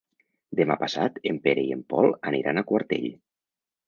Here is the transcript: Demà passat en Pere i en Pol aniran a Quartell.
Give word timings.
Demà 0.59 0.77
passat 0.83 1.19
en 1.31 1.37
Pere 1.43 1.65
i 1.67 1.75
en 1.75 1.83
Pol 1.93 2.09
aniran 2.31 2.57
a 2.57 2.65
Quartell. 2.73 3.07